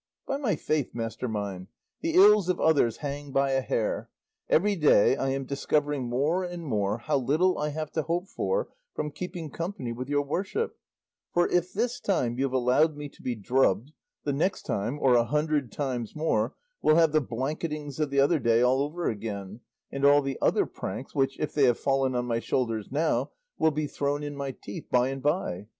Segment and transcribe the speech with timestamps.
[0.25, 1.67] By my faith, master mine,
[2.01, 4.09] the ills of others hang by a hair;
[4.49, 8.69] every day I am discovering more and more how little I have to hope for
[8.95, 10.75] from keeping company with your worship;
[11.31, 13.91] for if this time you have allowed me to be drubbed,
[14.23, 18.39] the next time, or a hundred times more, we'll have the blanketings of the other
[18.39, 19.59] day over again,
[19.91, 23.29] and all the other pranks which, if they have fallen on my shoulders now,
[23.59, 25.67] will be thrown in my teeth by and by.